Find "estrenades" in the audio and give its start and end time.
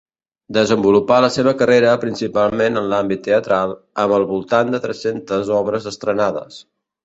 5.97-6.61